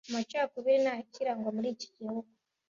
Amacakubiri 0.09 0.77
ntayakirangwa 0.83 1.49
muri 1.55 1.67
iki 1.73 1.87
gihugu 1.97 2.29